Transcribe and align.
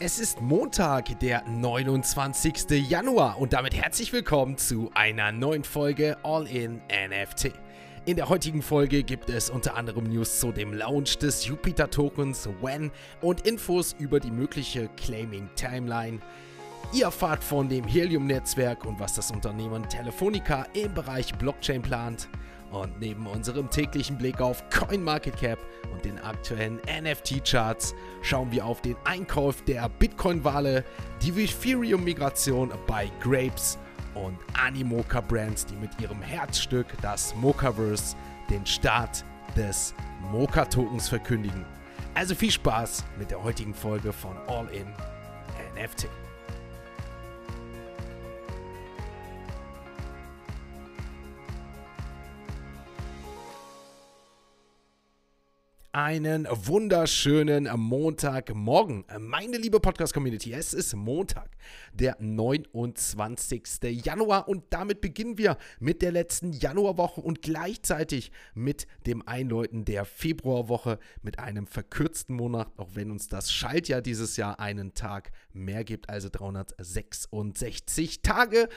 Es 0.00 0.20
ist 0.20 0.40
Montag, 0.40 1.18
der 1.18 1.42
29. 1.48 2.70
Januar 2.88 3.36
und 3.36 3.52
damit 3.52 3.74
herzlich 3.74 4.12
willkommen 4.12 4.56
zu 4.56 4.92
einer 4.94 5.32
neuen 5.32 5.64
Folge 5.64 6.16
All 6.22 6.46
in 6.46 6.80
NFT. 6.90 7.50
In 8.06 8.14
der 8.14 8.28
heutigen 8.28 8.62
Folge 8.62 9.02
gibt 9.02 9.28
es 9.28 9.50
unter 9.50 9.76
anderem 9.76 10.04
News 10.04 10.38
zu 10.38 10.52
dem 10.52 10.72
Launch 10.72 11.18
des 11.18 11.46
Jupiter 11.46 11.90
Tokens 11.90 12.48
When 12.62 12.92
und 13.22 13.40
Infos 13.44 13.96
über 13.98 14.20
die 14.20 14.30
mögliche 14.30 14.88
Claiming 14.96 15.50
Timeline. 15.56 16.20
Ihr 16.92 17.06
erfahrt 17.06 17.42
von 17.42 17.68
dem 17.68 17.84
Helium-Netzwerk 17.84 18.84
und 18.84 19.00
was 19.00 19.14
das 19.14 19.32
Unternehmen 19.32 19.88
Telefonica 19.88 20.64
im 20.74 20.94
Bereich 20.94 21.34
Blockchain 21.34 21.82
plant. 21.82 22.28
Und 22.70 23.00
neben 23.00 23.26
unserem 23.26 23.70
täglichen 23.70 24.18
Blick 24.18 24.40
auf 24.40 24.62
CoinMarketCap 24.70 25.58
und 25.92 26.04
den 26.04 26.18
aktuellen 26.18 26.78
NFT-Charts 26.86 27.94
schauen 28.20 28.52
wir 28.52 28.66
auf 28.66 28.82
den 28.82 28.96
Einkauf 29.04 29.62
der 29.62 29.88
Bitcoin-Wale, 29.88 30.84
die 31.22 31.44
Ethereum-Migration 31.44 32.72
bei 32.86 33.10
Grapes 33.20 33.78
und 34.14 34.38
Animoca 34.52 35.20
Brands, 35.20 35.64
die 35.64 35.76
mit 35.76 35.98
ihrem 36.00 36.20
Herzstück, 36.20 36.86
das 37.00 37.34
Mochaverse, 37.36 38.16
den 38.50 38.66
Start 38.66 39.24
des 39.56 39.94
Mocha-Tokens 40.30 41.08
verkündigen. 41.08 41.64
Also 42.14 42.34
viel 42.34 42.50
Spaß 42.50 43.04
mit 43.18 43.30
der 43.30 43.42
heutigen 43.42 43.74
Folge 43.74 44.12
von 44.12 44.36
All 44.48 44.68
in 44.68 44.88
NFT. 45.74 46.08
Einen 55.92 56.46
wunderschönen 56.50 57.66
Montagmorgen, 57.74 59.06
meine 59.18 59.56
liebe 59.56 59.80
Podcast-Community. 59.80 60.52
Es 60.52 60.74
ist 60.74 60.94
Montag, 60.94 61.48
der 61.94 62.14
29. 62.20 63.62
Januar 64.04 64.48
und 64.48 64.64
damit 64.68 65.00
beginnen 65.00 65.38
wir 65.38 65.56
mit 65.80 66.02
der 66.02 66.12
letzten 66.12 66.52
Januarwoche 66.52 67.22
und 67.22 67.40
gleichzeitig 67.40 68.32
mit 68.52 68.86
dem 69.06 69.26
Einläuten 69.26 69.86
der 69.86 70.04
Februarwoche 70.04 70.98
mit 71.22 71.38
einem 71.38 71.66
verkürzten 71.66 72.36
Monat, 72.36 72.70
auch 72.76 72.90
wenn 72.92 73.10
uns 73.10 73.28
das 73.28 73.50
Schaltjahr 73.50 74.02
dieses 74.02 74.36
Jahr 74.36 74.60
einen 74.60 74.92
Tag 74.92 75.32
mehr 75.54 75.84
gibt, 75.84 76.10
also 76.10 76.28
366 76.30 78.20
Tage. 78.20 78.68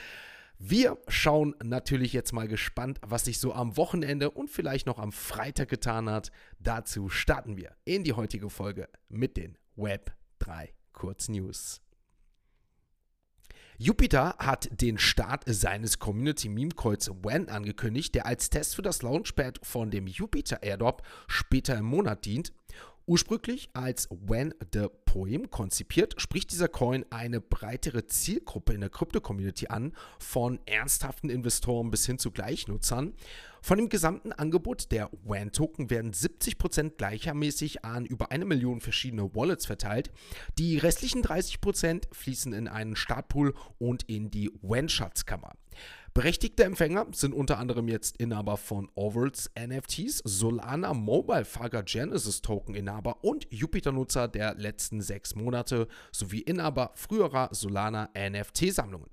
Wir 0.64 1.00
schauen 1.08 1.56
natürlich 1.64 2.14
jetzt 2.14 2.34
mal 2.34 2.48
gespannt, 2.48 3.00
was 3.02 3.26
sich 3.26 3.40
so 3.40 3.52
am 3.52 3.78
Wochenende 3.78 4.30
und 4.30 4.48
vielleicht 4.48 4.86
noch 4.86 5.00
am 5.00 5.12
Freitag 5.12 5.70
getan 5.70 6.08
hat. 6.08 6.32
Dazu 6.60 7.10
starten 7.10 7.58
wir 7.58 7.76
in 7.84 8.04
die 8.04 8.14
heutige 8.14 8.52
Folge 8.52 8.88
mit 9.10 9.38
den 9.38 9.58
Web 9.76 10.14
3 10.38 10.72
Kurznews. 10.94 11.82
Jupiter 13.80 14.36
hat 14.38 14.70
den 14.80 15.00
Start 15.00 15.46
seines 15.48 15.98
Community 15.98 16.48
Meme 16.48 16.76
Calls 16.76 17.10
WAN 17.10 17.50
angekündigt, 17.50 18.14
der 18.14 18.28
als 18.28 18.52
Test 18.52 18.76
für 18.76 18.84
das 18.84 19.02
Launchpad 19.02 19.60
von 19.64 19.90
dem 19.90 20.06
Jupiter 20.06 20.62
Airdrop 20.62 21.02
später 21.28 21.76
im 21.76 21.86
Monat 21.86 22.24
dient. 22.26 22.54
Ursprünglich 23.06 23.70
als 23.74 24.08
When 24.10 24.54
the 24.74 24.88
Poem 25.06 25.50
konzipiert, 25.50 26.22
spricht 26.22 26.52
dieser 26.52 26.68
Coin 26.70 27.06
eine 27.10 27.42
breitere 27.42 28.06
Zielgruppe 28.06 28.74
in 28.74 28.82
der 28.82 28.90
Krypto-Community 28.90 29.68
an, 29.68 29.94
von 30.20 30.60
ernsthaften 30.66 31.30
Investoren 31.30 31.92
bis 31.92 32.06
hin 32.06 32.20
zu 32.20 32.32
Gleichnutzern. 32.32 33.14
Von 33.62 33.78
dem 33.78 33.90
gesamten 33.90 34.32
Angebot 34.32 34.92
der 34.92 35.10
WAN-Token 35.24 35.90
werden 35.90 36.14
70% 36.14 36.92
gleichermäßig 36.98 37.84
an 37.84 38.06
über 38.06 38.32
eine 38.32 38.46
Million 38.46 38.82
verschiedene 38.82 39.36
Wallets 39.36 39.66
verteilt. 39.66 40.12
Die 40.58 40.78
restlichen 40.78 41.24
30% 41.24 42.04
fließen 42.12 42.54
in 42.54 42.68
einen 42.68 42.96
Startpool 42.96 43.54
und 43.78 44.04
in 44.04 44.32
die 44.32 44.52
WAN-Schatzkammer. 44.62 45.54
Berechtigte 46.14 46.66
Empfänger 46.66 47.08
sind 47.14 47.34
unter 47.34 47.58
anderem 47.58 47.88
jetzt 47.88 48.18
Inhaber 48.18 48.58
von 48.58 48.92
Ovals 48.96 49.50
NFTs, 49.58 50.18
Solana 50.26 50.94
Mobile 50.94 51.46
Fager 51.46 51.84
Genesis 51.84 52.42
Token 52.42 52.76
Inhaber 52.76 53.24
und 53.24 53.48
Jupiter-Nutzer 53.50 54.28
der 54.28 54.56
letzten 54.56 55.02
sechs 55.02 55.36
Monate 55.36 55.88
sowie 56.12 56.42
Inhaber 56.42 56.92
früherer 56.96 57.48
Solana 57.54 58.10
NFT-Sammlungen. 58.14 59.10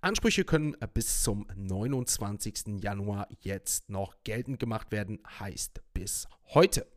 Ansprüche 0.00 0.42
können 0.44 0.76
bis 0.94 1.22
zum 1.22 1.46
29. 1.54 2.82
Januar 2.82 3.28
jetzt 3.38 3.88
noch 3.88 4.16
geltend 4.24 4.58
gemacht 4.58 4.90
werden, 4.90 5.20
heißt 5.38 5.80
bis 5.94 6.26
heute. 6.54 6.91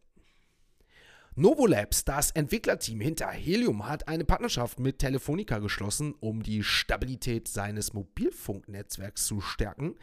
Novolabs, 1.37 2.05
das 2.05 2.31
Entwicklerteam 2.31 3.01
hinter 3.01 3.27
Helium, 3.27 3.89
hat 3.89 4.07
eine 4.07 4.23
Partnerschaft 4.23 4.79
mit 4.79 4.99
Telefonica 4.99 5.59
geschlossen, 5.59 6.15
um 6.21 6.41
die 6.41 6.63
Stabilität 6.63 7.49
seines 7.49 7.91
Mobilfunknetzwerks 7.91 9.25
zu 9.25 9.41
stärken. 9.41 9.95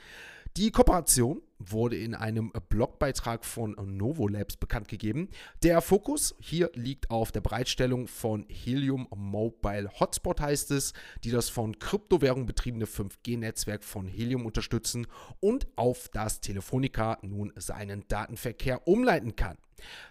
Die 0.58 0.70
Kooperation 0.70 1.40
wurde 1.58 1.96
in 1.96 2.14
einem 2.14 2.52
Blogbeitrag 2.68 3.46
von 3.46 3.74
Novolabs 3.82 4.58
bekannt 4.58 4.88
gegeben. 4.88 5.30
Der 5.62 5.80
Fokus 5.80 6.34
hier 6.38 6.70
liegt 6.74 7.10
auf 7.10 7.32
der 7.32 7.40
Bereitstellung 7.40 8.08
von 8.08 8.44
Helium 8.50 9.08
Mobile 9.16 9.90
Hotspot, 9.98 10.38
heißt 10.38 10.70
es, 10.72 10.92
die 11.24 11.30
das 11.30 11.48
von 11.48 11.78
Kryptowährung 11.78 12.44
betriebene 12.44 12.84
5G-Netzwerk 12.84 13.84
von 13.84 14.06
Helium 14.06 14.44
unterstützen 14.44 15.06
und 15.40 15.66
auf 15.76 16.10
das 16.10 16.42
Telefonica 16.42 17.16
nun 17.22 17.54
seinen 17.56 18.06
Datenverkehr 18.08 18.86
umleiten 18.86 19.34
kann. 19.34 19.56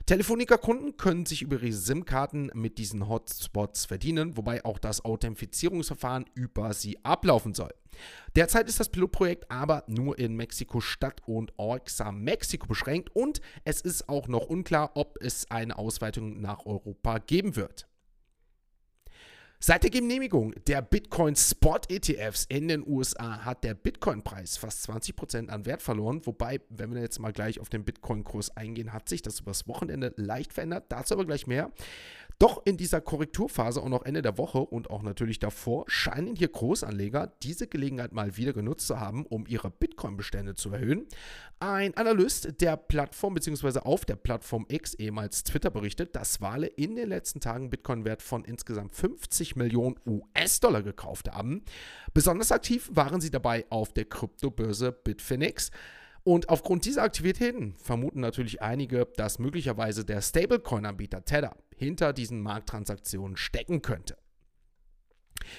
Telefonica-Kunden 0.05 0.97
können 0.97 1.25
sich 1.25 1.41
über 1.41 1.55
ihre 1.57 1.71
SIM-Karten 1.71 2.51
mit 2.53 2.77
diesen 2.77 3.07
Hotspots 3.07 3.85
verdienen, 3.85 4.37
wobei 4.37 4.65
auch 4.65 4.79
das 4.79 5.05
Authentifizierungsverfahren 5.05 6.25
über 6.33 6.73
sie 6.73 7.03
ablaufen 7.03 7.53
soll. 7.53 7.71
Derzeit 8.35 8.69
ist 8.69 8.79
das 8.79 8.89
Pilotprojekt 8.89 9.51
aber 9.51 9.83
nur 9.87 10.17
in 10.17 10.35
Mexiko-Stadt 10.35 11.21
und 11.25 11.53
Orxa, 11.57 12.11
Mexiko 12.11 12.67
beschränkt 12.67 13.13
und 13.13 13.41
es 13.65 13.81
ist 13.81 14.07
auch 14.07 14.27
noch 14.27 14.47
unklar, 14.47 14.91
ob 14.95 15.17
es 15.21 15.49
eine 15.51 15.77
Ausweitung 15.77 16.39
nach 16.39 16.65
Europa 16.65 17.17
geben 17.19 17.55
wird. 17.55 17.87
Seit 19.63 19.83
der 19.83 19.91
Genehmigung 19.91 20.55
der 20.65 20.81
Bitcoin 20.81 21.35
Spot 21.35 21.77
ETFs 21.87 22.45
in 22.49 22.67
den 22.67 22.83
USA 22.83 23.45
hat 23.45 23.63
der 23.63 23.75
Bitcoin-Preis 23.75 24.57
fast 24.57 24.89
20% 24.89 25.49
an 25.49 25.67
Wert 25.67 25.83
verloren. 25.83 26.25
Wobei, 26.25 26.61
wenn 26.69 26.91
wir 26.95 26.99
jetzt 26.99 27.19
mal 27.19 27.31
gleich 27.31 27.59
auf 27.59 27.69
den 27.69 27.83
Bitcoin-Kurs 27.83 28.57
eingehen, 28.57 28.91
hat 28.91 29.07
sich 29.07 29.21
das 29.21 29.41
übers 29.41 29.67
Wochenende 29.67 30.15
leicht 30.17 30.51
verändert. 30.51 30.85
Dazu 30.89 31.13
aber 31.13 31.25
gleich 31.25 31.45
mehr. 31.45 31.71
Doch 32.41 32.59
in 32.65 32.75
dieser 32.75 33.01
Korrekturphase 33.01 33.81
und 33.81 33.93
auch 33.93 34.01
Ende 34.01 34.23
der 34.23 34.35
Woche 34.39 34.57
und 34.57 34.89
auch 34.89 35.03
natürlich 35.03 35.37
davor 35.37 35.85
scheinen 35.85 36.35
hier 36.35 36.47
Großanleger 36.47 37.31
diese 37.43 37.67
Gelegenheit 37.67 38.13
mal 38.13 38.35
wieder 38.35 38.51
genutzt 38.51 38.87
zu 38.87 38.99
haben, 38.99 39.27
um 39.27 39.45
ihre 39.45 39.69
Bitcoin-Bestände 39.69 40.55
zu 40.55 40.71
erhöhen. 40.71 41.05
Ein 41.59 41.95
Analyst 41.95 42.59
der 42.59 42.77
Plattform 42.77 43.35
bzw. 43.35 43.81
auf 43.81 44.05
der 44.05 44.15
Plattform 44.15 44.65
X, 44.69 44.95
ehemals 44.95 45.43
Twitter, 45.43 45.69
berichtet, 45.69 46.15
dass 46.15 46.41
Wale 46.41 46.65
in 46.65 46.95
den 46.95 47.09
letzten 47.09 47.41
Tagen 47.41 47.69
Bitcoin-Wert 47.69 48.23
von 48.23 48.43
insgesamt 48.43 48.95
50 48.95 49.55
Millionen 49.55 49.97
US-Dollar 50.07 50.81
gekauft 50.81 51.31
haben. 51.31 51.63
Besonders 52.15 52.51
aktiv 52.51 52.89
waren 52.91 53.21
sie 53.21 53.29
dabei 53.29 53.67
auf 53.69 53.93
der 53.93 54.05
Kryptobörse 54.05 54.91
Bitfinex. 54.91 55.69
Und 56.23 56.49
aufgrund 56.49 56.85
dieser 56.85 57.03
Aktivitäten 57.03 57.75
vermuten 57.77 58.19
natürlich 58.19 58.61
einige, 58.61 59.07
dass 59.15 59.39
möglicherweise 59.39 60.05
der 60.05 60.21
Stablecoin-Anbieter 60.21 61.25
Tether 61.25 61.55
hinter 61.75 62.13
diesen 62.13 62.41
Markttransaktionen 62.41 63.37
stecken 63.37 63.81
könnte. 63.81 64.17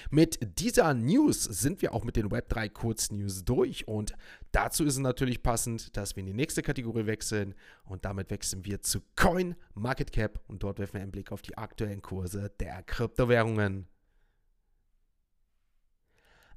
Mit 0.09 0.39
dieser 0.59 0.93
News 0.93 1.43
sind 1.43 1.81
wir 1.81 1.93
auch 1.93 2.05
mit 2.05 2.15
den 2.15 2.29
Web3 2.29 2.69
Kurznews 2.69 3.43
durch 3.43 3.87
und 3.87 4.13
dazu 4.53 4.85
ist 4.85 4.93
es 4.93 4.99
natürlich 4.99 5.43
passend, 5.43 5.97
dass 5.97 6.15
wir 6.15 6.21
in 6.21 6.27
die 6.27 6.33
nächste 6.33 6.61
Kategorie 6.61 7.05
wechseln 7.05 7.53
und 7.83 8.05
damit 8.05 8.31
wechseln 8.31 8.63
wir 8.65 8.81
zu 8.81 9.01
Coin 9.17 9.55
Market 9.73 10.13
Cap 10.13 10.39
und 10.47 10.63
dort 10.63 10.79
werfen 10.79 10.93
wir 10.93 11.01
einen 11.01 11.11
Blick 11.11 11.31
auf 11.33 11.41
die 11.41 11.57
aktuellen 11.57 12.01
Kurse 12.01 12.51
der 12.59 12.81
Kryptowährungen. 12.83 13.87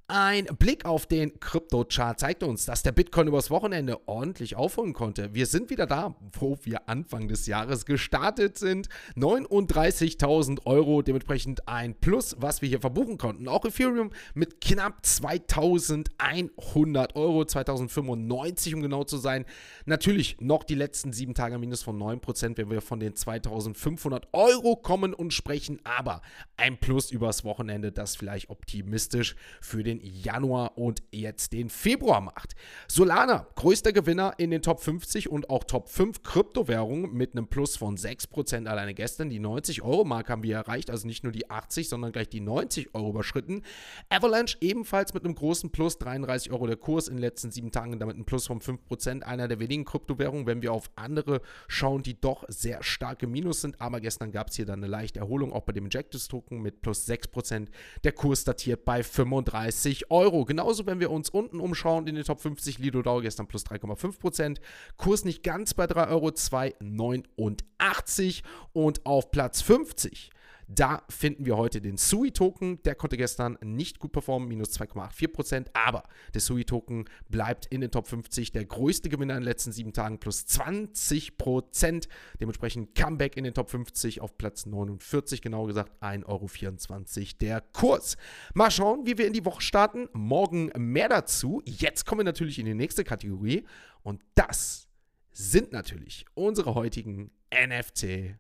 Ein 0.09 0.45
Blick 0.61 0.85
auf 0.85 1.07
den 1.07 1.41
Krypto-Chart 1.41 2.21
zeigt 2.21 2.45
uns, 2.45 2.65
dass 2.65 2.85
der 2.85 2.93
Bitcoin 2.93 3.27
übers 3.27 3.51
Wochenende 3.51 3.99
ordentlich 4.07 4.55
aufholen 4.55 4.93
konnte. 4.93 5.35
Wir 5.35 5.47
sind 5.47 5.69
wieder 5.69 5.87
da, 5.87 6.15
wo 6.33 6.61
wir 6.63 6.89
Anfang 6.89 7.27
des 7.27 7.49
Jahres 7.49 7.87
gestartet 7.87 8.57
sind. 8.57 8.89
39.000 9.17 10.65
Euro, 10.65 11.03
dementsprechend 11.03 11.67
ein 11.67 11.97
Plus, 11.97 12.37
was 12.39 12.63
wir 12.63 12.69
hier 12.69 12.81
verbuchen 12.81 13.19
konnten. 13.19 13.49
Auch 13.49 13.65
Ethereum 13.65 14.13
mit 14.35 14.61
knapp 14.61 15.01
2.100 15.03 17.17
Euro, 17.17 17.43
2.095 17.43 18.77
um 18.77 18.83
genau 18.83 19.03
zu 19.03 19.17
sein. 19.17 19.45
Natürlich 19.87 20.37
noch 20.39 20.63
die 20.63 20.77
letzten 20.77 21.13
sieben 21.13 21.35
Tage 21.35 21.59
minus 21.59 21.83
von 21.83 21.99
9%, 21.99 22.59
wenn 22.59 22.71
wir 22.71 22.81
von 22.81 23.01
den 23.01 23.15
2.500 23.15 24.23
Euro 24.33 24.77
kommen 24.77 25.15
und 25.15 25.35
sprechen. 25.35 25.81
Aber 25.83 26.23
ein 26.57 26.79
Plus 26.79 27.11
übers 27.11 27.43
Wochenende, 27.43 27.91
das 27.91 28.15
vielleicht 28.15 28.51
optimistisch 28.51 29.35
für 29.61 29.83
den 29.83 29.96
den 29.99 30.15
Januar 30.23 30.79
und 30.79 31.03
jetzt 31.13 31.53
den 31.53 31.69
Februar 31.69 32.21
macht. 32.21 32.55
Solana, 32.89 33.47
größter 33.55 33.93
Gewinner 33.93 34.35
in 34.39 34.51
den 34.51 34.63
Top 34.63 34.81
50 34.81 35.31
und 35.31 35.51
auch 35.51 35.65
Top 35.65 35.89
5 35.89 36.23
Kryptowährungen 36.23 37.13
mit 37.13 37.33
einem 37.33 37.49
Plus 37.49 37.77
von 37.77 37.97
6% 37.97 38.67
alleine 38.67 38.95
gestern. 38.95 39.31
Die 39.31 39.41
90-Euro-Mark 39.41 40.29
haben 40.29 40.43
wir 40.43 40.57
erreicht, 40.57 40.91
also 40.91 41.07
nicht 41.07 41.25
nur 41.25 41.33
die 41.33 41.51
80, 41.51 41.89
sondern 41.89 42.13
gleich 42.13 42.29
die 42.29 42.41
90 42.41 42.95
Euro 42.95 43.11
überschritten. 43.11 43.63
Avalanche 44.09 44.57
ebenfalls 44.61 45.15
mit 45.15 45.25
einem 45.25 45.35
großen 45.35 45.71
Plus, 45.71 45.99
33 45.99 46.53
Euro 46.53 46.67
der 46.67 46.77
Kurs 46.77 47.09
in 47.09 47.17
den 47.17 47.21
letzten 47.21 47.51
sieben 47.51 47.71
Tagen, 47.71 47.99
damit 47.99 48.17
ein 48.17 48.25
Plus 48.25 48.47
von 48.47 48.61
5%. 48.61 49.23
Einer 49.23 49.49
der 49.49 49.61
wenigen 49.61 49.85
Kryptowährungen, 49.85 50.47
wenn 50.47 50.63
wir 50.63 50.73
auf 50.73 50.91
andere 50.97 51.41
schauen, 51.69 52.03
die 52.03 52.21
doch 52.21 52.45
sehr 52.49 52.83
stark 52.83 53.23
im 53.23 53.33
Minus 53.33 53.61
sind. 53.61 53.81
Aber 53.81 54.01
gestern 54.01 54.33
gab 54.33 54.49
es 54.49 54.57
hier 54.57 54.67
dann 54.67 54.81
eine 54.81 54.89
leichte 54.89 55.21
Erholung, 55.21 55.53
auch 55.53 55.63
bei 55.63 55.73
dem 55.73 55.85
Injectus-Token 55.85 56.61
mit 56.61 56.83
plus 56.83 57.09
6%. 57.09 57.69
Der 58.05 58.13
Kurs 58.13 58.45
datiert 58.45 58.85
bei 58.85 59.03
35 59.03 59.86
Euro. 60.11 60.45
Genauso, 60.45 60.87
wenn 60.87 61.01
wir 61.01 61.11
uns 61.11 61.31
unten 61.31 61.61
umschauen 61.61 62.07
in 62.07 62.15
den 62.15 62.25
Top 62.25 62.41
50, 62.41 62.79
Lido 62.79 63.03
Dau 63.03 63.21
gestern 63.21 63.47
plus 63.47 63.67
3,5%. 63.67 64.59
Kurs 64.97 65.25
nicht 65.25 65.43
ganz 65.43 65.75
bei 65.75 65.87
3 65.87 66.09
Euro, 66.09 66.29
2,89 66.29 68.43
und 68.73 69.05
auf 69.07 69.31
Platz 69.31 69.63
50 69.63 70.31
da 70.69 71.05
finden 71.09 71.47
wir 71.47 71.57
heute 71.57 71.81
den 71.81 71.97
Sui-Token. 71.97 72.83
Der 72.83 72.97
konnte 72.97 73.17
gestern 73.17 73.57
nicht 73.63 74.01
gut 74.01 74.13
performen, 74.13 74.49
minus 74.49 74.79
2,84%. 74.79 75.69
Aber 75.75 76.05
der 76.35 76.41
Sui-Token 76.41 77.09
bleibt 77.29 77.67
in 77.67 77.81
den 77.81 77.91
Top 77.91 78.09
50. 78.09 78.53
Der 78.53 78.65
größte 78.65 79.09
Gewinner 79.09 79.35
in 79.35 79.41
den 79.41 79.49
letzten 79.49 79.73
sieben 79.73 79.93
Tagen, 79.93 80.19
plus 80.19 80.45
20%. 80.47 82.09
Dementsprechend 82.41 82.95
Comeback 82.95 83.37
in 83.37 83.45
den 83.45 83.55
Top 83.55 83.71
50 83.71 84.21
auf 84.21 84.37
Platz 84.37 84.67
49, 84.67 85.41
genau 85.41 85.67
gesagt 85.67 85.93
1,24 86.03 86.27
Euro 86.27 87.27
der 87.41 87.61
Kurs. 87.61 88.17
Mal 88.55 88.71
schauen, 88.71 89.07
wie 89.07 89.19
wir 89.19 89.27
in 89.27 89.33
die 89.33 89.45
Woche 89.45 89.63
starten. 89.63 90.09
Morgen 90.13 90.73
mehr 90.77 91.09
dazu. 91.09 91.63
Jetzt 91.65 92.07
kommen 92.07 92.21
wir 92.21 92.25
natürlich 92.25 92.59
in 92.59 92.67
die 92.67 92.75
nächste 92.75 93.05
Kategorie. 93.05 93.65
Und 94.03 94.23
das 94.35 94.89
sind 95.31 95.73
natürlich 95.73 96.25
unsere 96.35 96.75
heutigen 96.75 97.31
NFT 97.53 98.37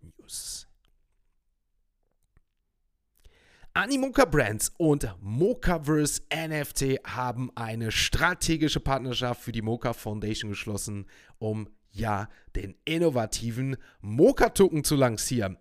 News. 0.00 0.68
Animoca 3.74 4.26
Brands 4.26 4.70
und 4.76 5.08
Mocaverse 5.22 6.20
NFT 6.30 7.00
haben 7.04 7.50
eine 7.54 7.90
strategische 7.90 8.80
Partnerschaft 8.80 9.40
für 9.40 9.52
die 9.52 9.62
Mocha 9.62 9.94
Foundation 9.94 10.50
geschlossen, 10.50 11.06
um 11.38 11.70
ja 11.90 12.28
den 12.54 12.74
innovativen 12.84 13.78
Mocha-Token 14.02 14.84
zu 14.84 14.94
lancieren. 14.94 15.56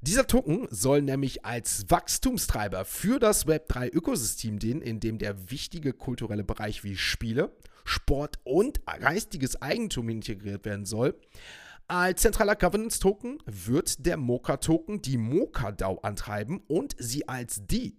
Dieser 0.00 0.28
Token 0.28 0.68
soll 0.70 1.02
nämlich 1.02 1.44
als 1.44 1.90
Wachstumstreiber 1.90 2.84
für 2.84 3.18
das 3.18 3.48
Web3-Ökosystem 3.48 4.60
dienen, 4.60 4.80
in 4.80 5.00
dem 5.00 5.18
der 5.18 5.50
wichtige 5.50 5.92
kulturelle 5.92 6.44
Bereich 6.44 6.84
wie 6.84 6.96
Spiele, 6.96 7.50
Sport 7.84 8.38
und 8.44 8.86
geistiges 8.86 9.60
Eigentum 9.60 10.08
integriert 10.08 10.64
werden 10.64 10.86
soll. 10.86 11.18
Als 11.88 12.22
zentraler 12.22 12.56
Governance-Token 12.56 13.38
wird 13.46 14.04
der 14.06 14.16
Mocha-Token 14.16 15.02
die 15.02 15.18
Mocha-DAO 15.18 16.00
antreiben 16.02 16.60
und 16.66 16.96
sie 16.98 17.28
als 17.28 17.64
die 17.64 17.96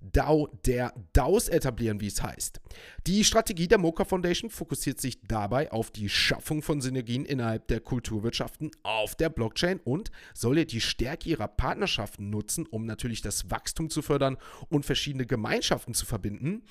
DAO 0.00 0.48
der 0.64 0.94
DAOs 1.12 1.48
etablieren, 1.48 2.00
wie 2.00 2.06
es 2.06 2.22
heißt. 2.22 2.58
Die 3.06 3.24
Strategie 3.24 3.68
der 3.68 3.76
Mocha 3.76 4.06
Foundation 4.06 4.48
fokussiert 4.48 4.98
sich 4.98 5.20
dabei 5.22 5.70
auf 5.72 5.90
die 5.90 6.08
Schaffung 6.08 6.62
von 6.62 6.80
Synergien 6.80 7.26
innerhalb 7.26 7.68
der 7.68 7.80
Kulturwirtschaften 7.80 8.70
auf 8.82 9.14
der 9.14 9.28
Blockchain 9.28 9.80
und 9.84 10.10
soll 10.32 10.64
die 10.64 10.80
Stärke 10.80 11.28
ihrer 11.28 11.48
Partnerschaften 11.48 12.30
nutzen, 12.30 12.66
um 12.66 12.86
natürlich 12.86 13.20
das 13.20 13.50
Wachstum 13.50 13.90
zu 13.90 14.00
fördern 14.00 14.38
und 14.70 14.86
verschiedene 14.86 15.26
Gemeinschaften 15.26 15.92
zu 15.92 16.06
verbinden. 16.06 16.62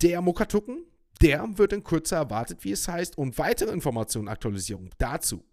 Der 0.00 0.22
Mocha 0.22 0.46
Token, 0.46 0.84
der 1.20 1.46
wird 1.58 1.74
in 1.74 1.84
Kürze 1.84 2.14
erwartet, 2.14 2.64
wie 2.64 2.72
es 2.72 2.88
heißt, 2.88 3.18
und 3.18 3.36
weitere 3.36 3.72
Informationen 3.72 4.28
und 4.28 4.32
Aktualisierungen 4.32 4.90
dazu 4.96 5.44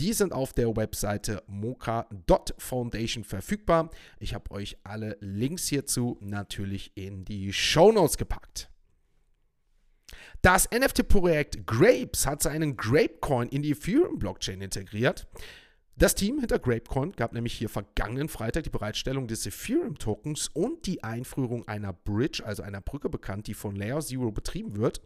die 0.00 0.14
sind 0.14 0.32
auf 0.32 0.54
der 0.54 0.74
Webseite 0.76 1.42
mocha.foundation 1.46 3.22
verfügbar. 3.22 3.90
Ich 4.18 4.32
habe 4.32 4.50
euch 4.50 4.78
alle 4.82 5.18
Links 5.20 5.68
hierzu 5.68 6.16
natürlich 6.22 6.92
in 6.94 7.26
die 7.26 7.52
Show 7.52 7.92
Notes 7.92 8.16
gepackt. 8.16 8.70
Das 10.40 10.70
NFT-Projekt 10.70 11.66
Grapes 11.66 12.26
hat 12.26 12.42
seinen 12.42 12.78
Grapecoin 12.78 13.50
in 13.50 13.60
die 13.60 13.72
Ethereum-Blockchain 13.72 14.62
integriert. 14.62 15.26
Das 15.96 16.14
Team 16.14 16.38
hinter 16.38 16.58
Grapecoin 16.58 17.12
gab 17.12 17.34
nämlich 17.34 17.52
hier 17.52 17.68
vergangenen 17.68 18.30
Freitag 18.30 18.62
die 18.62 18.70
Bereitstellung 18.70 19.28
des 19.28 19.44
Ethereum-Tokens 19.44 20.48
und 20.54 20.86
die 20.86 21.04
Einführung 21.04 21.68
einer 21.68 21.92
Bridge, 21.92 22.42
also 22.42 22.62
einer 22.62 22.80
Brücke 22.80 23.10
bekannt, 23.10 23.48
die 23.48 23.54
von 23.54 23.76
Layer 23.76 24.00
Zero 24.00 24.32
betrieben 24.32 24.76
wird. 24.76 25.02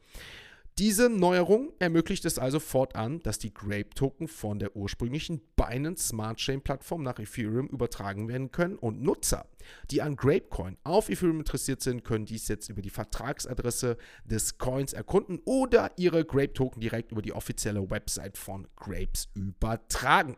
Diese 0.79 1.09
Neuerung 1.09 1.73
ermöglicht 1.79 2.25
es 2.25 2.37
also 2.37 2.59
fortan, 2.59 3.21
dass 3.21 3.39
die 3.39 3.55
Grape-Token 3.55 4.27
von 4.27 4.59
der 4.59 4.75
ursprünglichen 4.75 5.41
Binance 5.55 6.09
Smart 6.09 6.39
Chain 6.39 6.63
Plattform 6.63 7.05
nach 7.05 7.21
Ethereum 7.21 7.69
übertragen 7.69 8.27
werden 8.27 8.51
können 8.51 8.75
und 8.75 9.01
Nutzer, 9.01 9.47
die 9.93 10.03
an 10.03 10.17
Grapecoin 10.17 10.77
auf 10.83 11.11
Ethereum 11.11 11.39
interessiert 11.39 11.81
sind, 11.81 12.03
können 12.03 12.25
dies 12.25 12.49
jetzt 12.49 12.71
über 12.71 12.83
die 12.83 12.91
Vertragsadresse 12.91 13.97
des 14.25 14.59
Coins 14.59 14.95
erkunden 14.95 15.41
oder 15.45 15.93
ihre 15.97 16.25
Grape-Token 16.25 16.81
direkt 16.81 17.13
über 17.13 17.23
die 17.23 17.35
offizielle 17.35 17.89
Website 17.89 18.37
von 18.37 18.67
Grapes 18.75 19.29
übertragen. 19.35 20.37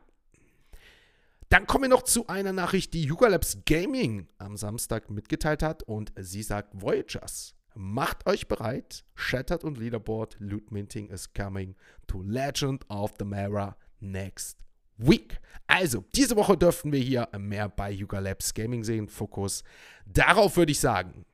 Dann 1.48 1.66
kommen 1.66 1.84
wir 1.84 1.88
noch 1.88 2.02
zu 2.02 2.26
einer 2.26 2.52
Nachricht, 2.52 2.92
die 2.92 3.04
Yuga 3.04 3.28
Labs 3.28 3.60
Gaming 3.64 4.28
am 4.36 4.58
Samstag 4.58 5.08
mitgeteilt 5.08 5.62
hat 5.62 5.82
und 5.84 6.12
sie 6.18 6.42
sagt 6.42 6.78
Voyagers 6.82 7.55
Macht 7.78 8.26
euch 8.26 8.48
bereit. 8.48 9.04
Shattered 9.14 9.62
und 9.62 9.76
Leaderboard. 9.76 10.36
Loot 10.40 10.72
Minting 10.72 11.10
is 11.10 11.30
coming 11.34 11.74
to 12.06 12.22
Legend 12.22 12.88
of 12.88 13.12
the 13.18 13.24
Mara 13.26 13.76
next 14.00 14.56
week. 14.96 15.38
Also, 15.66 16.02
diese 16.14 16.36
Woche 16.36 16.56
dürften 16.56 16.90
wir 16.90 17.00
hier 17.00 17.28
mehr 17.38 17.68
bei 17.68 17.90
Yuga 17.90 18.18
Labs 18.18 18.54
Gaming 18.54 18.82
sehen. 18.82 19.08
Fokus. 19.08 19.62
Darauf 20.06 20.56
würde 20.56 20.72
ich 20.72 20.80
sagen, 20.80 21.26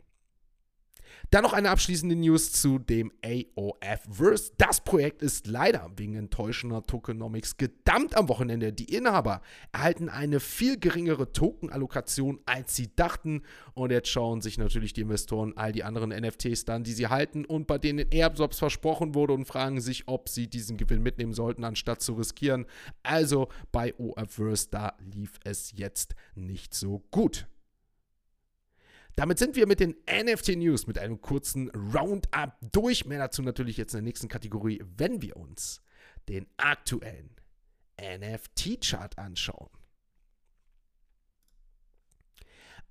dann 1.32 1.44
noch 1.44 1.55
eine 1.55 1.70
abschließende 1.70 2.14
News 2.14 2.52
zu 2.52 2.79
dem 2.79 3.11
AOF-Verse. 3.25 4.52
Das 4.58 4.84
Projekt 4.84 5.23
ist 5.23 5.46
leider 5.46 5.90
wegen 5.96 6.14
enttäuschender 6.14 6.82
Tokenomics 6.82 7.56
gedammt 7.56 8.14
am 8.14 8.29
Wochenende. 8.29 8.70
Die 8.70 8.94
Inhaber 8.94 9.40
erhalten 9.73 10.11
eine 10.11 10.40
viel 10.40 10.79
geringere 10.79 11.32
Token-Allokation, 11.32 12.40
als 12.44 12.76
sie 12.76 12.94
dachten. 12.94 13.43
Und 13.73 13.93
jetzt 13.93 14.08
schauen 14.08 14.43
sich 14.43 14.58
natürlich 14.58 14.93
die 14.93 15.00
Investoren 15.00 15.56
all 15.56 15.73
die 15.73 15.84
anderen 15.84 16.11
NFTs 16.11 16.67
dann, 16.67 16.84
die 16.84 16.93
sie 16.93 17.06
halten 17.06 17.46
und 17.46 17.67
bei 17.67 17.79
denen 17.79 18.06
Airdrops 18.11 18.58
versprochen 18.58 19.14
wurde 19.14 19.32
und 19.32 19.46
fragen 19.46 19.81
sich, 19.81 20.08
ob 20.08 20.29
sie 20.29 20.49
diesen 20.49 20.76
Gewinn 20.76 21.02
mitnehmen 21.02 21.32
sollten, 21.32 21.64
anstatt 21.64 22.02
zu 22.02 22.12
riskieren. 22.12 22.67
Also 23.02 23.49
bei 23.73 23.94
OF-Verse, 23.99 24.69
da 24.70 24.99
lief 25.14 25.40
es 25.44 25.73
jetzt 25.75 26.14
nicht 26.34 26.75
so 26.75 27.02
gut. 27.11 27.46
Damit 29.16 29.38
sind 29.38 29.56
wir 29.56 29.66
mit 29.66 29.81
den 29.81 29.94
NFT 30.10 30.56
News, 30.56 30.86
mit 30.86 30.98
einem 30.98 31.20
kurzen 31.20 31.70
Roundup 31.70 32.56
durch. 32.72 33.04
Mehr 33.04 33.19
dazu 33.19 33.42
natürlich 33.42 33.76
jetzt 33.76 33.92
in 33.92 33.98
der 33.98 34.04
nächsten 34.04 34.28
Kategorie, 34.28 34.82
wenn 34.96 35.20
wir 35.20 35.36
uns 35.36 35.82
den 36.28 36.46
aktuellen 36.56 37.36
NFT-Chart 38.00 39.19
anschauen. 39.19 39.69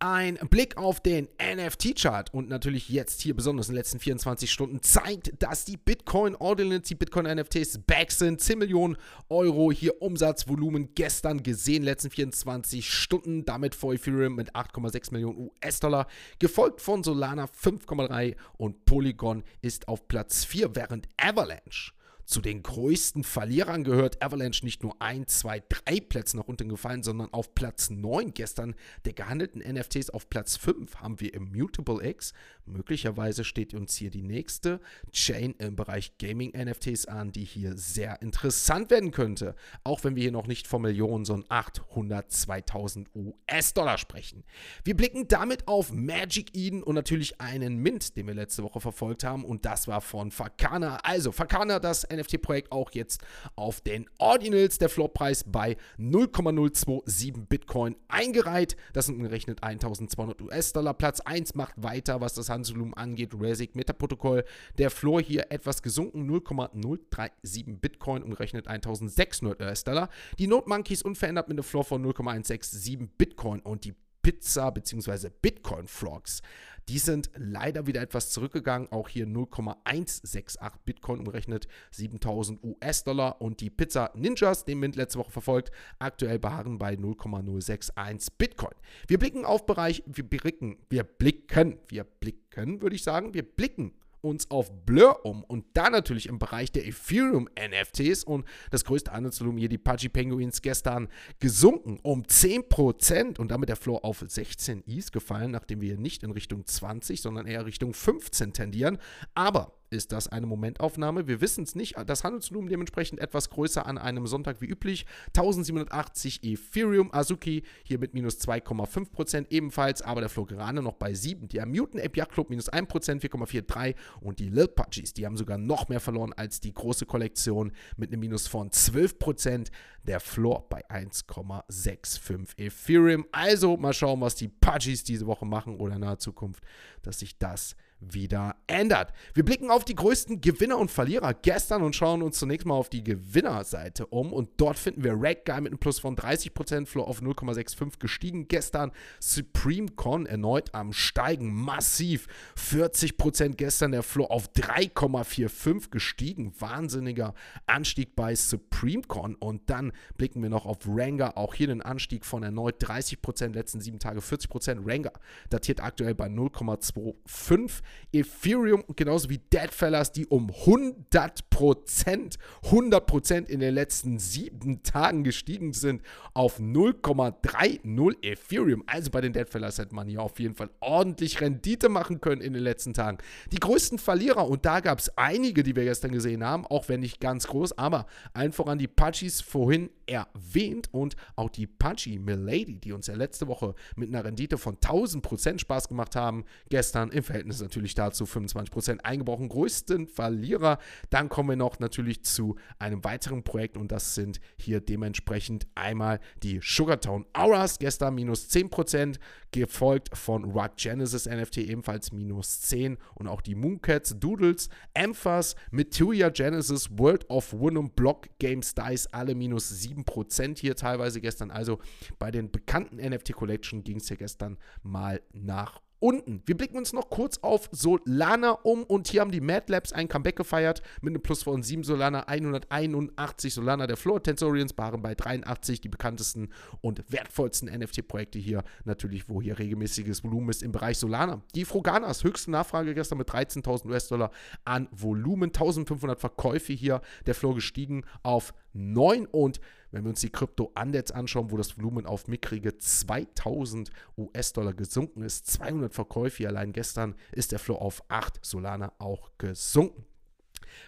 Ein 0.03 0.39
Blick 0.50 0.77
auf 0.77 1.00
den 1.00 1.27
NFT-Chart 1.39 2.34
und 2.34 2.50
natürlich 2.50 2.89
jetzt 2.89 3.22
hier 3.22 3.36
besonders 3.36 3.67
in 3.67 3.74
den 3.74 3.77
letzten 3.77 4.00
24 4.00 4.51
Stunden 4.51 4.81
zeigt, 4.81 5.31
dass 5.43 5.63
die 5.63 5.77
Bitcoin 5.77 6.36
Ordinals, 6.38 6.88
die 6.88 6.96
Bitcoin 6.96 7.27
NFTs 7.27 7.77
back 7.86 8.12
sind. 8.12 8.41
10 8.41 8.58
Millionen 8.58 8.98
Euro 9.29 9.72
hier 9.72 10.01
Umsatzvolumen 10.01 10.96
gestern 10.96 11.43
gesehen, 11.43 11.84
letzten 11.84 12.10
24 12.10 12.91
Stunden. 12.91 13.46
Damit 13.46 13.75
vor 13.75 13.93
Ethereum 13.93 14.34
mit 14.34 14.55
8,6 14.55 15.12
Millionen 15.13 15.38
US-Dollar. 15.38 16.08
Gefolgt 16.39 16.81
von 16.81 17.03
Solana 17.03 17.46
5,3 17.46 18.36
und 18.58 18.86
Polygon 18.86 19.43
ist 19.62 19.88
auf 19.88 20.08
Platz 20.08 20.46
4, 20.46 20.75
während 20.75 21.10
Avalanche 21.17 21.91
zu 22.31 22.39
den 22.39 22.63
größten 22.63 23.25
Verlierern 23.25 23.83
gehört 23.83 24.23
Avalanche 24.23 24.63
nicht 24.63 24.83
nur 24.83 25.01
ein, 25.01 25.27
zwei, 25.27 25.61
drei 25.67 26.00
Plätze 26.00 26.38
nach 26.38 26.47
unten 26.47 26.69
gefallen, 26.69 27.03
sondern 27.03 27.27
auf 27.33 27.53
Platz 27.53 27.89
9 27.89 28.33
gestern 28.33 28.73
der 29.03 29.11
gehandelten 29.11 29.61
NFTs 29.61 30.09
auf 30.09 30.29
Platz 30.29 30.55
5 30.55 30.95
haben 30.95 31.19
wir 31.19 31.33
Immutable 31.33 32.07
X. 32.07 32.31
Möglicherweise 32.71 33.43
steht 33.43 33.73
uns 33.73 33.95
hier 33.95 34.09
die 34.09 34.23
nächste 34.23 34.79
Chain 35.11 35.53
im 35.59 35.75
Bereich 35.75 36.17
Gaming 36.17 36.51
NFTs 36.51 37.05
an, 37.05 37.31
die 37.31 37.43
hier 37.43 37.77
sehr 37.77 38.21
interessant 38.21 38.89
werden 38.89 39.11
könnte. 39.11 39.55
Auch 39.83 40.03
wenn 40.03 40.15
wir 40.15 40.23
hier 40.23 40.31
noch 40.31 40.47
nicht 40.47 40.67
von 40.67 40.81
Millionen, 40.81 41.25
sondern 41.25 41.49
802.000 41.49 43.07
US-Dollar 43.13 43.97
sprechen. 43.97 44.43
Wir 44.83 44.97
blicken 44.97 45.27
damit 45.27 45.67
auf 45.67 45.91
Magic 45.91 46.55
Eden 46.55 46.81
und 46.81 46.95
natürlich 46.95 47.39
einen 47.39 47.77
Mint, 47.77 48.17
den 48.17 48.27
wir 48.27 48.33
letzte 48.33 48.63
Woche 48.63 48.81
verfolgt 48.81 49.23
haben 49.23 49.45
und 49.45 49.65
das 49.65 49.87
war 49.87 50.01
von 50.01 50.31
Fakana. 50.31 50.97
Also 51.03 51.31
Fakana, 51.31 51.79
das 51.79 52.07
NFT 52.09 52.31
NFT-Projekt 52.31 52.71
auch 52.71 52.91
jetzt 52.91 53.21
auf 53.55 53.81
den 53.81 54.09
Ordinals. 54.17 54.77
Der 54.77 54.89
Floorpreis 54.89 55.43
bei 55.45 55.77
0,027 55.97 57.47
Bitcoin 57.47 57.95
eingereiht. 58.07 58.75
Das 58.93 59.07
sind 59.07 59.19
gerechnet 59.19 59.63
1200 59.63 60.41
US-Dollar. 60.41 60.93
Platz 60.93 61.19
1 61.21 61.55
macht 61.55 61.81
weiter, 61.81 62.21
was 62.21 62.33
das 62.33 62.49
Handelsvolumen 62.61 62.93
angeht. 62.93 63.33
Rasic 63.37 63.75
Metaprotokoll. 63.75 64.43
Der 64.77 64.89
Floor 64.89 65.21
hier 65.21 65.47
etwas 65.51 65.81
gesunken, 65.81 66.25
0,037 66.25 67.81
Bitcoin, 67.81 68.23
umgerechnet 68.23 68.67
1600 68.67 69.61
US-Dollar. 69.61 70.09
Die 70.39 70.47
Node 70.47 70.69
Monkeys 70.69 71.01
unverändert 71.01 71.47
mit 71.47 71.55
einem 71.55 71.63
Floor 71.63 71.83
von 71.83 72.01
0,167 72.01 73.09
Bitcoin 73.17 73.59
und 73.61 73.85
die 73.85 73.93
Pizza 74.21 74.69
bzw. 74.69 75.29
Bitcoin 75.41 75.87
Frogs. 75.87 76.41
Die 76.89 76.99
sind 76.99 77.29
leider 77.35 77.87
wieder 77.87 78.01
etwas 78.01 78.31
zurückgegangen. 78.31 78.91
Auch 78.91 79.07
hier 79.07 79.25
0,168 79.25 80.81
Bitcoin 80.83 81.19
umgerechnet, 81.19 81.67
7000 81.91 82.63
US-Dollar. 82.63 83.41
Und 83.41 83.61
die 83.61 83.69
Pizza 83.69 84.11
Ninjas, 84.15 84.65
den 84.65 84.79
Mint 84.79 84.95
letzte 84.95 85.19
Woche 85.19 85.31
verfolgt, 85.31 85.71
aktuell 85.99 86.39
beharren 86.39 86.77
bei 86.77 86.95
0,061 86.95 88.37
Bitcoin. 88.37 88.73
Wir 89.07 89.19
blicken 89.19 89.45
auf 89.45 89.65
Bereich, 89.65 90.03
wir 90.05 90.27
blicken, 90.27 90.77
wir 90.89 91.03
blicken, 91.03 91.77
wir 91.87 92.03
blicken, 92.03 92.40
würde 92.55 92.96
ich 92.96 93.03
sagen, 93.03 93.34
wir 93.34 93.43
blicken 93.43 93.93
uns 94.22 94.50
auf 94.51 94.72
Blur 94.86 95.25
um 95.25 95.43
und 95.43 95.65
da 95.74 95.89
natürlich 95.89 96.27
im 96.27 96.39
Bereich 96.39 96.72
der 96.72 96.88
Ethereum 96.88 97.50
NFTs 97.58 98.24
und 98.24 98.46
das 98.70 98.86
größte 98.86 99.12
Handelsvolumen 99.12 99.58
hier, 99.58 99.70
die 99.70 99.77
Pudgy 99.77 100.10
Penguins, 100.10 100.62
gestern 100.62 101.10
gesunken 101.39 102.00
um 102.03 102.24
10% 102.24 103.39
und 103.39 103.50
damit 103.50 103.70
der 103.70 103.75
Floor 103.75 104.05
auf 104.05 104.24
16 104.25 104.84
Is 104.84 105.12
gefallen, 105.12 105.51
nachdem 105.51 105.81
wir 105.81 105.98
nicht 105.98 106.24
in 106.24 106.31
Richtung 106.31 106.65
20, 106.65 107.22
sondern 107.22 107.48
eher 107.48 107.65
Richtung 107.65 107.93
15 107.93 108.53
tendieren. 108.53 109.00
Aber 109.34 109.74
ist 109.91 110.13
das 110.13 110.29
eine 110.29 110.45
Momentaufnahme? 110.45 111.27
Wir 111.27 111.41
wissen 111.41 111.65
es 111.65 111.75
nicht. 111.75 111.95
Das 112.07 112.24
Handelsvolumen 112.24 112.69
dementsprechend 112.69 113.19
etwas 113.19 113.50
größer 113.50 113.86
an 113.86 113.98
einem 113.98 114.25
Sonntag 114.25 114.62
wie 114.62 114.65
üblich. 114.65 115.05
1780 115.36 116.43
Ethereum, 116.43 117.13
Azuki 117.13 117.63
hier 117.83 118.00
mit 118.00 118.13
minus 118.13 118.39
2,5% 118.39 119.48
ebenfalls, 119.50 120.01
aber 120.01 120.21
der 120.21 120.29
Flow 120.29 120.45
gerade 120.45 120.81
noch 120.81 120.93
bei 120.93 121.13
7. 121.13 121.50
Der 121.50 121.65
Mutant 121.65 122.15
Yacht 122.15 122.31
Club 122.31 122.50
minus 122.50 122.71
1%, 122.71 122.88
4,43 123.21 123.95
und 124.21 124.39
die 124.39 124.48
Lil 124.48 124.69
Pudgies, 124.69 125.13
die 125.13 125.25
haben 125.25 125.36
sogar 125.36 125.57
noch 125.57 125.89
mehr 125.89 126.00
verloren 126.00 126.31
als 126.33 126.62
die 126.62 126.74
große 126.74 127.05
Kollektion 127.05 127.74
mit 127.98 128.12
einem 128.12 128.21
Minus 128.21 128.48
von 128.48 128.69
12%. 128.69 129.71
Der 130.03 130.20
Floor 130.20 130.67
bei 130.70 130.84
1,65 130.89 132.58
Ethereum. 132.58 133.25
Also 133.31 133.77
mal 133.77 133.93
schauen, 133.93 134.22
was 134.22 134.36
die 134.36 134.48
Pudgies 134.48 135.03
diese 135.03 135.27
Woche 135.27 135.46
machen 135.46 135.77
oder 135.77 135.96
in 135.96 136.01
naher 136.01 136.20
Zukunft, 136.20 136.63
dass 137.01 137.20
sich 137.20 137.38
das 137.38 137.75
wieder 138.01 138.55
ändert. 138.67 139.13
Wir 139.34 139.46
blicken 139.46 139.70
auf 139.70 139.86
die 139.86 139.96
größten 139.96 140.41
Gewinner 140.41 140.77
und 140.77 140.89
Verlierer 140.91 141.34
gestern 141.34 141.84
und 141.84 141.96
schauen 141.96 142.22
uns 142.22 142.39
zunächst 142.39 142.65
mal 142.65 142.74
auf 142.74 142.89
die 142.89 143.03
Gewinnerseite 143.03 144.08
um. 144.08 144.34
Und 144.34 144.50
dort 144.58 144.77
finden 144.77 145.03
wir 145.03 145.13
Rag 145.15 145.46
Guy 145.46 145.62
mit 145.62 145.72
einem 145.72 145.79
Plus 145.79 146.00
von 146.00 146.15
30%, 146.15 146.88
Floor 146.88 147.08
auf 147.08 147.22
0,65 147.22 148.00
gestiegen. 148.00 148.48
Gestern 148.48 148.91
Supreme 149.20 149.89
Con 149.96 150.25
erneut 150.25 150.74
am 150.74 150.93
Steigen, 150.93 151.53
massiv. 151.53 152.27
40% 152.58 153.55
gestern 153.55 153.91
der 153.91 154.03
Floor 154.03 154.31
auf 154.31 154.50
3,45 154.50 155.91
gestiegen. 155.91 156.53
Wahnsinniger 156.60 157.34
Anstieg 157.67 158.15
bei 158.15 158.36
Supreme 158.36 159.03
Con. 159.03 159.36
Und 159.36 159.70
dann 159.70 159.90
blicken 160.17 160.41
wir 160.41 160.50
noch 160.50 160.65
auf 160.65 160.79
Ranga. 160.88 161.31
Auch 161.36 161.53
hier 161.53 161.69
einen 161.69 161.81
Anstieg 161.81 162.25
von 162.25 162.43
erneut 162.43 162.83
30%, 162.83 163.53
letzten 163.53 163.81
sieben 163.81 164.00
Tage 164.00 164.19
40%. 164.19 164.81
Ranga 164.86 165.12
datiert 165.50 165.81
aktuell 165.81 166.15
bei 166.15 166.27
0,25. 166.27 167.81
Ethereum 168.13 168.83
genauso 168.95 169.29
wie 169.29 169.38
Deadfellas, 169.38 170.12
die 170.12 170.25
um 170.27 170.50
100%, 170.50 172.38
100% 172.63 173.45
in 173.48 173.60
den 173.60 173.74
letzten 173.74 174.19
sieben 174.19 174.83
Tagen 174.83 175.24
gestiegen 175.24 175.74
sind 175.74 176.01
auf 176.33 176.60
0,30 176.60 178.15
Ethereum. 178.21 178.83
Also 178.88 179.12
bei 179.12 179.21
den 179.21 179.33
Deadfellas 179.33 179.77
hätte 179.77 179.95
man 179.95 180.07
hier 180.07 180.21
auf 180.21 180.39
jeden 180.39 180.55
Fall 180.55 180.69
ordentlich 180.79 181.41
Rendite 181.41 181.89
machen 181.89 182.21
können 182.21 182.41
in 182.41 182.53
den 182.53 182.63
letzten 182.63 182.93
Tagen. 182.93 183.17
Die 183.51 183.60
größten 183.60 184.00
Verlierer, 184.00 184.48
und 184.48 184.65
da 184.65 184.79
gab 184.79 185.00
es 185.00 185.17
einige, 185.17 185.63
die 185.63 185.75
wir 185.75 185.83
gestern 185.83 186.12
gesehen 186.12 186.43
haben, 186.43 186.65
auch 186.65 186.89
wenn 186.89 187.00
nicht 187.00 187.19
ganz 187.19 187.48
groß, 187.48 187.77
aber 187.77 188.05
allen 188.33 188.51
voran 188.51 188.77
die 188.77 188.88
Pachis 188.88 189.41
vorhin 189.41 189.80
win 189.81 189.89
erwähnt 190.11 190.89
und 190.91 191.15
auch 191.35 191.49
die 191.49 191.67
Punchy 191.67 192.19
Milady, 192.19 192.79
die 192.79 192.91
uns 192.91 193.07
ja 193.07 193.15
letzte 193.15 193.47
Woche 193.47 193.75
mit 193.95 194.09
einer 194.09 194.25
Rendite 194.25 194.57
von 194.57 194.77
1000% 194.77 195.59
Spaß 195.59 195.87
gemacht 195.87 196.15
haben, 196.15 196.43
gestern 196.69 197.09
im 197.11 197.23
Verhältnis 197.23 197.61
natürlich 197.61 197.95
dazu 197.95 198.25
25% 198.25 198.99
eingebrochen, 198.99 199.49
größten 199.49 200.07
Verlierer. 200.07 200.79
Dann 201.09 201.29
kommen 201.29 201.49
wir 201.49 201.55
noch 201.55 201.79
natürlich 201.79 202.23
zu 202.23 202.55
einem 202.77 203.03
weiteren 203.03 203.43
Projekt 203.43 203.77
und 203.77 203.91
das 203.91 204.15
sind 204.15 204.41
hier 204.57 204.81
dementsprechend 204.81 205.67
einmal 205.75 206.19
die 206.43 206.59
Sugartown 206.61 207.25
Auras, 207.33 207.79
gestern 207.79 208.15
minus 208.15 208.49
10%, 208.49 209.17
gefolgt 209.51 210.15
von 210.17 210.45
Rock 210.45 210.77
Genesis 210.77 211.25
NFT 211.25 211.57
ebenfalls 211.57 212.11
minus 212.11 212.61
10 212.61 212.97
und 213.15 213.27
auch 213.27 213.41
die 213.41 213.55
Mooncats, 213.55 214.15
Doodles, 214.17 214.69
Emphas, 214.93 215.55
Materia 215.71 216.29
Genesis, 216.29 216.89
World 216.97 217.29
of 217.29 217.53
Wunum, 217.53 217.91
Block 217.91 218.27
Games 218.39 218.73
Dice, 218.73 219.07
alle 219.11 219.35
minus 219.35 219.69
7 219.69 220.00
7% 220.03 220.60
hier 220.60 220.75
teilweise 220.75 221.22
gestern. 221.22 221.51
Also 221.51 221.79
bei 222.20 222.31
den 222.31 222.51
bekannten 222.51 222.98
NFT 222.98 223.34
Collection 223.34 223.84
ging 223.84 223.98
es 223.98 224.10
ja 224.10 224.15
gestern 224.15 224.58
mal 224.84 225.22
nach 225.31 225.81
unten. 226.01 226.41
Wir 226.46 226.58
blicken 226.58 226.77
uns 226.77 226.93
noch 226.93 227.10
kurz 227.10 227.38
auf 227.43 227.70
Solana 227.72 228.51
um 228.63 228.84
und 228.84 229.08
hier 229.08 229.22
haben 229.22 229.31
die 229.31 229.39
Mad 229.39 229.72
Labs 229.72 229.93
ein 229.93 230.08
Comeback 230.08 230.36
gefeiert 230.36 230.81
mit 231.01 231.12
einem 231.12 231.22
Plus 231.22 231.43
von 231.43 231.62
7 231.62 231.84
Solana, 231.84 232.24
181 232.24 233.53
Solana. 233.53 233.86
Der 233.86 233.98
Floor 233.98 234.22
Tensorians 234.22 234.75
waren 234.77 235.01
bei 235.03 235.13
83 235.13 235.79
die 235.79 235.89
bekanntesten 235.89 236.50
und 236.81 237.03
wertvollsten 237.10 237.70
NFT-Projekte 237.70 238.39
hier 238.39 238.63
natürlich, 238.84 239.29
wo 239.29 239.41
hier 239.41 239.60
regelmäßiges 239.60 240.24
Volumen 240.24 240.50
ist 240.50 240.63
im 240.63 240.72
Bereich 240.72 240.98
Solana. 240.98 241.43
Die 241.53 241.65
Froganas, 241.65 242.24
höchste 242.24 242.50
Nachfrage 242.50 242.96
gestern 242.96 243.20
mit 243.20 243.29
13.000 243.29 243.86
US-Dollar 243.86 244.31
an 244.65 244.88
Volumen, 244.91 245.50
1500 245.50 246.20
Verkäufe 246.20 246.74
hier, 246.74 247.01
der 247.27 247.36
Floor 247.36 247.53
gestiegen 247.55 248.03
auf 248.24 248.55
9 248.74 249.27
und 249.27 249.62
wenn 249.91 250.03
wir 250.03 250.10
uns 250.10 250.21
die 250.21 250.29
Krypto-Undeads 250.29 251.12
anschauen, 251.12 251.51
wo 251.51 251.57
das 251.57 251.77
Volumen 251.77 252.05
auf 252.05 252.27
mickrige 252.27 252.77
2000 252.77 253.91
US-Dollar 254.17 254.74
gesunken 254.74 255.21
ist, 255.21 255.48
200 255.48 255.93
Verkäufe 255.93 256.48
allein 256.48 256.74
gestern, 256.74 257.15
ist 257.31 257.51
der 257.51 257.60
Flow 257.60 257.75
auf 257.75 258.03
8 258.10 258.39
Solana 258.43 258.93
auch 259.00 259.31
gesunken. 259.38 260.05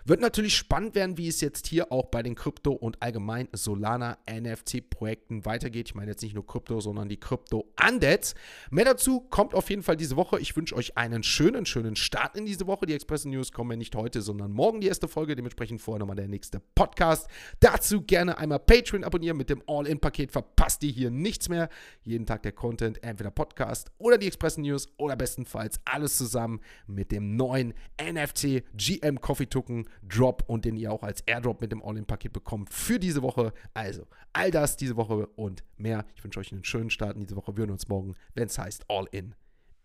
Wird 0.05 0.21
natürlich 0.21 0.55
spannend 0.55 0.95
werden, 0.95 1.17
wie 1.17 1.27
es 1.27 1.41
jetzt 1.41 1.67
hier 1.67 1.91
auch 1.91 2.07
bei 2.07 2.23
den 2.23 2.35
Krypto- 2.35 2.73
und 2.73 3.01
allgemein 3.01 3.47
Solana 3.51 4.17
NFT-Projekten 4.29 5.45
weitergeht. 5.45 5.89
Ich 5.89 5.95
meine 5.95 6.11
jetzt 6.11 6.21
nicht 6.21 6.35
nur 6.35 6.45
Krypto, 6.45 6.79
sondern 6.79 7.09
die 7.09 7.19
Krypto 7.19 7.71
Undeads. 7.87 8.35
Mehr 8.69 8.85
dazu 8.85 9.21
kommt 9.21 9.53
auf 9.53 9.69
jeden 9.69 9.83
Fall 9.83 9.97
diese 9.97 10.15
Woche. 10.15 10.39
Ich 10.39 10.55
wünsche 10.55 10.75
euch 10.75 10.97
einen 10.97 11.23
schönen, 11.23 11.65
schönen 11.65 11.95
Start 11.95 12.35
in 12.35 12.45
diese 12.45 12.67
Woche. 12.67 12.85
Die 12.85 12.93
Express 12.93 13.25
News 13.25 13.51
kommen 13.51 13.71
ja 13.71 13.77
nicht 13.77 13.95
heute, 13.95 14.21
sondern 14.21 14.51
morgen 14.51 14.81
die 14.81 14.87
erste 14.87 15.07
Folge. 15.07 15.35
Dementsprechend 15.35 15.81
vorher 15.81 15.99
nochmal 15.99 16.15
der 16.15 16.27
nächste 16.27 16.59
Podcast. 16.75 17.27
Dazu 17.59 18.01
gerne 18.01 18.37
einmal 18.37 18.59
Patreon 18.59 19.03
abonnieren 19.03 19.37
mit 19.37 19.49
dem 19.49 19.63
All-In-Paket. 19.67 20.31
Verpasst 20.31 20.83
ihr 20.83 20.91
hier 20.91 21.11
nichts 21.11 21.49
mehr. 21.49 21.69
Jeden 22.03 22.25
Tag 22.25 22.43
der 22.43 22.51
Content, 22.51 23.03
entweder 23.03 23.31
Podcast 23.31 23.91
oder 23.97 24.17
die 24.17 24.27
Express 24.27 24.57
News 24.57 24.87
oder 24.97 25.15
bestenfalls 25.15 25.79
alles 25.85 26.17
zusammen 26.17 26.61
mit 26.87 27.11
dem 27.11 27.35
neuen 27.35 27.73
NFT 28.01 28.63
GM 28.75 29.19
Coffee 29.21 29.47
Token 29.47 29.72
Token 29.73 29.89
Drop 30.03 30.43
und 30.47 30.65
den 30.65 30.75
ihr 30.75 30.91
auch 30.91 31.03
als 31.03 31.21
Airdrop 31.21 31.61
mit 31.61 31.71
dem 31.71 31.81
All-In-Paket 31.81 32.33
bekommt 32.33 32.71
für 32.71 32.99
diese 32.99 33.21
Woche. 33.21 33.53
Also 33.73 34.07
all 34.31 34.51
das 34.51 34.77
diese 34.77 34.95
Woche 34.95 35.27
und 35.35 35.63
mehr. 35.77 36.05
Ich 36.15 36.23
wünsche 36.23 36.39
euch 36.39 36.51
einen 36.51 36.63
schönen 36.63 36.89
Start 36.89 37.15
in 37.15 37.21
diese 37.21 37.35
Woche. 37.35 37.55
Wir 37.55 37.61
hören 37.61 37.71
uns 37.71 37.87
morgen, 37.87 38.15
wenn 38.35 38.47
es 38.47 38.57
heißt 38.57 38.85
All-In 38.89 39.35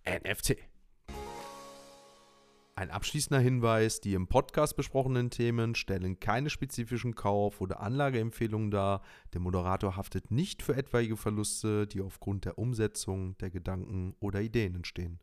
NFT. 0.07 0.57
Ein 2.75 2.91
abschließender 2.93 3.41
Hinweis, 3.41 4.01
die 4.01 4.15
im 4.15 4.29
Podcast 4.29 4.77
besprochenen 4.77 5.31
Themen 5.31 5.75
stellen 5.75 6.21
keine 6.21 6.49
spezifischen 6.49 7.17
Kauf- 7.17 7.61
oder 7.61 7.81
Anlageempfehlungen 7.81 8.71
dar. 8.71 9.03
Der 9.33 9.41
Moderator 9.41 9.97
haftet 9.97 10.31
nicht 10.31 10.63
für 10.63 10.77
etwaige 10.77 11.17
Verluste, 11.17 11.89
die 11.89 12.01
aufgrund 12.01 12.45
der 12.45 12.57
Umsetzung 12.57 13.37
der 13.39 13.51
Gedanken 13.51 14.15
oder 14.21 14.41
Ideen 14.43 14.77
entstehen. 14.77 15.19